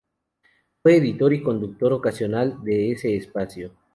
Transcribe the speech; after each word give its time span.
Fue 0.81 0.97
editor 0.97 1.31
y 1.31 1.43
conductor 1.43 1.93
ocasional 1.93 2.57
de 2.63 2.91
ese 2.91 3.15
espacio. 3.15 3.71